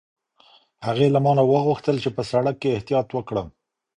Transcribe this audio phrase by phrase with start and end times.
[0.85, 3.47] هغې له ما نه وغوښتل چې په سړک کې احتیاط وکړم.